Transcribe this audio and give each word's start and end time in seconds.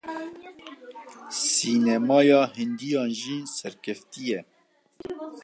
Sînemaya 1.51 2.41
Hindiyan 2.57 3.11
jî 3.21 3.37
serkevtî 3.57 4.23
ye. 4.31 4.39